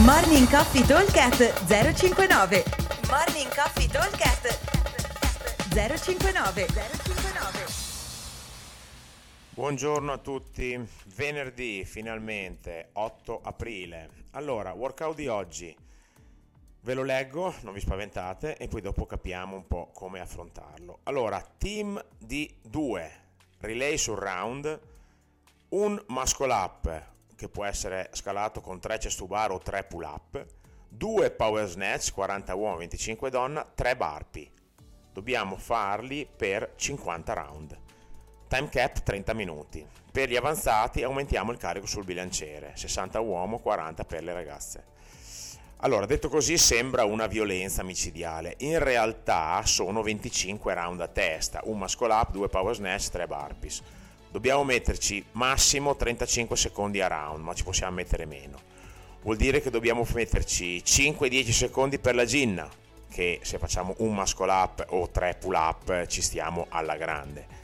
Morning 0.00 0.48
Coffee 0.48 0.86
Talkcast 0.86 1.66
059 1.66 2.64
Morning 3.10 3.54
Coffee 3.54 3.86
Talkcast 3.86 4.58
059 5.68 6.66
059 6.66 7.66
Buongiorno 9.50 10.12
a 10.12 10.16
tutti, 10.16 10.82
venerdì 11.14 11.84
finalmente 11.84 12.88
8 12.94 13.40
aprile. 13.42 14.08
Allora, 14.30 14.72
workout 14.72 15.14
di 15.14 15.28
oggi. 15.28 15.76
Ve 16.80 16.94
lo 16.94 17.02
leggo, 17.02 17.54
non 17.60 17.74
vi 17.74 17.80
spaventate 17.80 18.56
e 18.56 18.68
poi 18.68 18.80
dopo 18.80 19.04
capiamo 19.04 19.56
un 19.56 19.66
po' 19.66 19.90
come 19.92 20.20
affrontarlo. 20.20 21.00
Allora, 21.02 21.46
team 21.58 22.02
di 22.18 22.50
2, 22.62 23.10
relay 23.58 23.98
sul 23.98 24.16
round, 24.16 24.80
un 25.68 26.02
muscle 26.06 26.50
up 26.50 27.10
che 27.42 27.48
può 27.48 27.64
essere 27.64 28.08
scalato 28.12 28.60
con 28.60 28.78
3 28.78 28.98
chest 28.98 29.18
to 29.18 29.26
bar 29.26 29.50
o 29.50 29.58
3 29.58 29.82
pull 29.82 30.04
up, 30.04 30.46
2 30.88 31.30
power 31.32 31.66
snatch 31.66 32.12
40 32.12 32.54
uomo 32.54 32.76
25 32.76 33.30
donna, 33.30 33.68
3 33.74 33.96
burpee. 33.96 34.48
Dobbiamo 35.12 35.56
farli 35.56 36.24
per 36.24 36.74
50 36.76 37.32
round. 37.32 37.78
Time 38.46 38.68
cap 38.68 39.02
30 39.02 39.34
minuti. 39.34 39.84
Per 40.12 40.28
gli 40.28 40.36
avanzati 40.36 41.02
aumentiamo 41.02 41.50
il 41.50 41.58
carico 41.58 41.86
sul 41.86 42.04
bilanciere, 42.04 42.74
60 42.76 43.18
uomo, 43.18 43.58
40 43.58 44.04
per 44.04 44.22
le 44.22 44.32
ragazze. 44.32 44.84
Allora, 45.78 46.06
detto 46.06 46.28
così 46.28 46.56
sembra 46.56 47.04
una 47.04 47.26
violenza 47.26 47.82
micidiale, 47.82 48.54
in 48.58 48.78
realtà 48.78 49.60
sono 49.64 50.00
25 50.00 50.74
round 50.74 51.00
a 51.00 51.08
testa, 51.08 51.60
un 51.64 51.78
muscle 51.78 52.12
up, 52.12 52.30
2 52.30 52.48
power 52.48 52.72
snatch, 52.76 53.08
3 53.08 53.26
burpees 53.26 53.82
dobbiamo 54.32 54.64
metterci 54.64 55.22
massimo 55.32 55.94
35 55.94 56.56
secondi 56.56 57.02
a 57.02 57.06
round, 57.06 57.44
ma 57.44 57.52
ci 57.52 57.62
possiamo 57.62 57.94
mettere 57.94 58.24
meno. 58.24 58.58
Vuol 59.20 59.36
dire 59.36 59.60
che 59.60 59.70
dobbiamo 59.70 60.06
metterci 60.14 60.82
5-10 60.84 61.50
secondi 61.50 61.98
per 61.98 62.14
la 62.14 62.24
ginna, 62.24 62.68
che 63.10 63.40
se 63.42 63.58
facciamo 63.58 63.94
un 63.98 64.14
muscle 64.14 64.50
up 64.50 64.86
o 64.88 65.10
3 65.10 65.36
pull 65.38 65.52
up 65.52 66.06
ci 66.06 66.22
stiamo 66.22 66.66
alla 66.70 66.96
grande. 66.96 67.60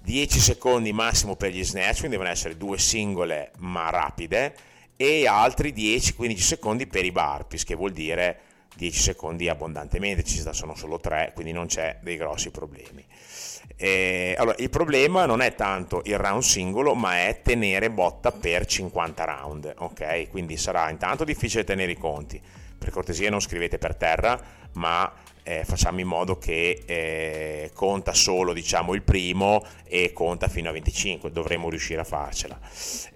10 0.00 0.40
secondi 0.40 0.92
massimo 0.92 1.36
per 1.36 1.52
gli 1.52 1.62
snatch, 1.62 1.98
quindi 1.98 2.16
devono 2.16 2.30
essere 2.30 2.56
due 2.56 2.78
singole 2.78 3.52
ma 3.58 3.90
rapide, 3.90 4.56
e 4.96 5.26
altri 5.26 5.72
10-15 5.72 6.38
secondi 6.38 6.86
per 6.86 7.04
i 7.04 7.12
burpees, 7.12 7.64
che 7.64 7.74
vuol 7.74 7.92
dire 7.92 8.40
10 8.76 9.00
secondi 9.00 9.48
abbondantemente, 9.48 10.24
ci 10.24 10.44
sono 10.50 10.74
solo 10.74 10.98
3, 10.98 11.32
quindi 11.34 11.52
non 11.52 11.66
c'è 11.66 11.98
dei 12.02 12.16
grossi 12.16 12.50
problemi. 12.50 13.04
Eh, 13.76 14.34
allora, 14.38 14.56
il 14.58 14.70
problema 14.70 15.26
non 15.26 15.40
è 15.40 15.54
tanto 15.54 16.02
il 16.04 16.18
round 16.18 16.42
singolo, 16.42 16.94
ma 16.94 17.26
è 17.26 17.40
tenere 17.42 17.90
botta 17.90 18.30
per 18.30 18.66
50 18.66 19.24
round, 19.24 19.74
ok? 19.78 20.28
Quindi 20.30 20.56
sarà 20.56 20.90
intanto 20.90 21.24
difficile 21.24 21.64
tenere 21.64 21.92
i 21.92 21.96
conti. 21.96 22.40
Per 22.78 22.90
cortesia 22.90 23.30
non 23.30 23.40
scrivete 23.40 23.78
per 23.78 23.96
terra, 23.96 24.40
ma 24.72 25.10
eh, 25.44 25.62
facciamo 25.64 26.00
in 26.00 26.06
modo 26.06 26.38
che 26.38 26.82
eh, 26.86 27.70
conta 27.74 28.14
solo 28.14 28.54
diciamo, 28.54 28.94
il 28.94 29.02
primo 29.02 29.62
e 29.84 30.12
conta 30.12 30.48
fino 30.48 30.70
a 30.70 30.72
25, 30.72 31.30
dovremo 31.30 31.68
riuscire 31.68 32.00
a 32.00 32.04
farcela. 32.04 32.58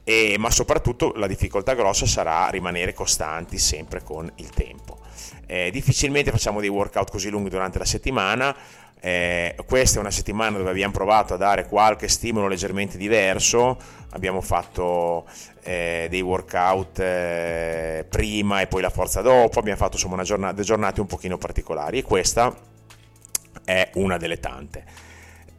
E, 0.04 0.36
ma 0.38 0.50
soprattutto 0.50 1.12
la 1.16 1.26
difficoltà 1.26 1.74
grossa 1.74 2.06
sarà 2.06 2.48
rimanere 2.50 2.92
costanti 2.92 3.58
sempre 3.58 4.02
con 4.02 4.30
il 4.36 4.50
tempo. 4.50 4.98
Eh, 5.46 5.70
difficilmente 5.70 6.30
facciamo 6.30 6.60
dei 6.60 6.68
workout 6.68 7.10
così 7.10 7.30
lunghi 7.30 7.48
durante 7.48 7.78
la 7.78 7.86
settimana, 7.86 8.54
eh, 9.00 9.54
questa 9.66 9.98
è 9.98 10.00
una 10.00 10.10
settimana 10.10 10.58
dove 10.58 10.70
abbiamo 10.70 10.92
provato 10.92 11.34
a 11.34 11.36
dare 11.36 11.66
qualche 11.66 12.08
stimolo 12.08 12.48
leggermente 12.48 12.96
diverso, 12.96 13.76
abbiamo 14.10 14.40
fatto 14.40 15.26
eh, 15.62 16.06
dei 16.10 16.20
workout 16.20 16.98
eh, 16.98 18.06
prima 18.08 18.60
e 18.60 18.66
poi 18.66 18.82
la 18.82 18.90
forza 18.90 19.20
dopo, 19.20 19.58
abbiamo 19.58 19.78
fatto 19.78 19.96
insomma 19.96 20.22
giornata, 20.22 20.52
delle 20.52 20.64
giornate 20.64 21.00
un 21.00 21.06
pochino 21.06 21.38
particolari 21.38 21.98
e 21.98 22.02
questa 22.02 22.54
è 23.64 23.90
una 23.94 24.16
delle 24.16 24.40
tante. 24.40 24.84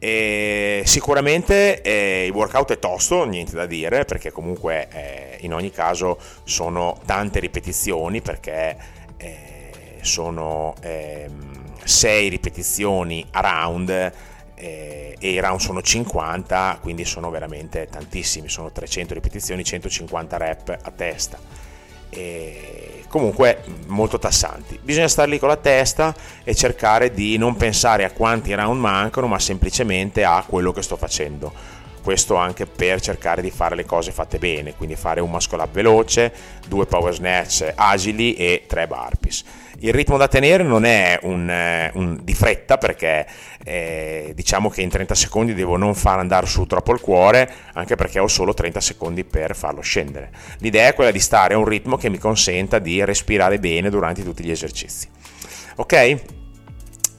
E 0.02 0.82
sicuramente 0.86 1.82
eh, 1.82 2.24
il 2.26 2.32
workout 2.32 2.72
è 2.72 2.78
tosto, 2.78 3.24
niente 3.24 3.54
da 3.54 3.66
dire, 3.66 4.04
perché 4.06 4.32
comunque 4.32 4.88
eh, 4.90 5.36
in 5.40 5.52
ogni 5.52 5.70
caso 5.70 6.18
sono 6.44 6.98
tante 7.04 7.38
ripetizioni, 7.38 8.20
perché 8.20 8.76
eh, 9.18 9.70
sono... 10.00 10.74
Ehm, 10.82 11.59
6 11.84 12.28
ripetizioni 12.28 13.26
a 13.30 13.40
round 13.40 14.12
eh, 14.60 15.16
e 15.18 15.30
i 15.30 15.40
round 15.40 15.60
sono 15.60 15.80
50, 15.80 16.78
quindi 16.82 17.04
sono 17.04 17.30
veramente 17.30 17.88
tantissimi, 17.90 18.48
sono 18.48 18.70
300 18.70 19.14
ripetizioni, 19.14 19.64
150 19.64 20.36
rep 20.36 20.78
a 20.82 20.90
testa. 20.90 21.38
E 22.10 23.04
comunque 23.08 23.62
molto 23.86 24.18
tassanti. 24.18 24.78
Bisogna 24.82 25.08
stare 25.08 25.30
lì 25.30 25.38
con 25.38 25.48
la 25.48 25.56
testa 25.56 26.14
e 26.44 26.54
cercare 26.54 27.12
di 27.12 27.38
non 27.38 27.56
pensare 27.56 28.04
a 28.04 28.10
quanti 28.10 28.54
round 28.54 28.78
mancano, 28.78 29.26
ma 29.26 29.38
semplicemente 29.38 30.24
a 30.24 30.44
quello 30.46 30.72
che 30.72 30.82
sto 30.82 30.96
facendo. 30.96 31.78
Questo 32.02 32.34
anche 32.34 32.66
per 32.66 33.00
cercare 33.00 33.42
di 33.42 33.50
fare 33.50 33.74
le 33.74 33.84
cose 33.84 34.10
fatte 34.10 34.38
bene, 34.38 34.74
quindi 34.74 34.96
fare 34.96 35.20
un 35.20 35.30
muscle 35.30 35.62
up 35.62 35.70
veloce, 35.70 36.32
due 36.66 36.86
power 36.86 37.14
snatch 37.14 37.72
agili 37.74 38.34
e 38.34 38.64
tre 38.66 38.86
burpees 38.86 39.44
il 39.80 39.92
ritmo 39.92 40.16
da 40.16 40.28
tenere 40.28 40.62
non 40.62 40.84
è 40.84 41.18
un, 41.22 41.48
eh, 41.48 41.90
un 41.94 42.18
di 42.22 42.34
fretta 42.34 42.76
perché 42.78 43.26
eh, 43.64 44.32
diciamo 44.34 44.68
che 44.68 44.82
in 44.82 44.88
30 44.88 45.14
secondi 45.14 45.54
devo 45.54 45.76
non 45.76 45.94
far 45.94 46.18
andare 46.18 46.46
su 46.46 46.66
troppo 46.66 46.92
il 46.92 47.00
cuore 47.00 47.50
anche 47.74 47.96
perché 47.96 48.18
ho 48.18 48.28
solo 48.28 48.52
30 48.52 48.80
secondi 48.80 49.24
per 49.24 49.56
farlo 49.56 49.80
scendere. 49.80 50.30
L'idea 50.58 50.88
è 50.88 50.94
quella 50.94 51.10
di 51.10 51.20
stare 51.20 51.54
a 51.54 51.58
un 51.58 51.64
ritmo 51.64 51.96
che 51.96 52.10
mi 52.10 52.18
consenta 52.18 52.78
di 52.78 53.02
respirare 53.04 53.58
bene 53.58 53.90
durante 53.90 54.22
tutti 54.22 54.42
gli 54.42 54.50
esercizi. 54.50 55.08
Ok? 55.76 56.16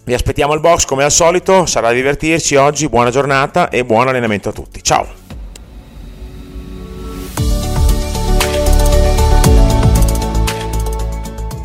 Vi 0.03 0.13
aspettiamo 0.13 0.53
al 0.53 0.59
box 0.59 0.85
come 0.85 1.03
al 1.03 1.11
solito, 1.11 1.65
sarà 1.65 1.91
divertirci 1.91 2.55
oggi, 2.55 2.89
buona 2.89 3.11
giornata 3.11 3.69
e 3.69 3.85
buon 3.85 4.07
allenamento 4.07 4.49
a 4.49 4.51
tutti. 4.51 4.83
Ciao! 4.83 5.20